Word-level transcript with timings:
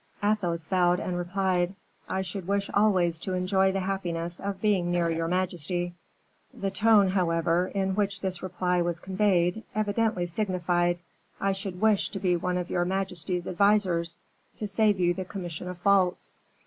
Athos 0.23 0.65
bowed 0.65 0.99
and 0.99 1.15
replied, 1.15 1.75
"I 2.09 2.23
should 2.23 2.47
wish 2.47 2.71
always 2.73 3.19
to 3.19 3.35
enjoy 3.35 3.71
the 3.71 3.81
happiness 3.81 4.39
of 4.39 4.59
being 4.59 4.89
near 4.89 5.11
your 5.11 5.27
majesty." 5.27 5.93
The 6.51 6.71
tone, 6.71 7.09
however, 7.09 7.67
in 7.75 7.93
which 7.93 8.19
this 8.19 8.41
reply 8.41 8.81
was 8.81 8.99
conveyed, 8.99 9.61
evidently 9.75 10.25
signified, 10.25 10.97
"I 11.39 11.51
should 11.51 11.79
wish 11.81 12.09
to 12.09 12.19
be 12.19 12.35
one 12.35 12.57
of 12.57 12.71
your 12.71 12.83
majesty's 12.83 13.45
advisers, 13.47 14.17
to 14.57 14.65
save 14.65 14.99
you 14.99 15.13
the 15.13 15.23
commission 15.23 15.67
of 15.67 15.77
faults." 15.77 16.39